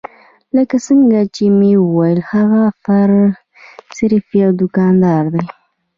لکه 0.55 0.75
څنګه 0.87 1.19
چې 1.35 1.45
مې 1.57 1.73
وويل 1.83 2.19
هغه 2.31 2.63
صرف 3.97 4.25
يو 4.41 4.49
دوکاندار 4.61 5.23
دی. 5.33 5.45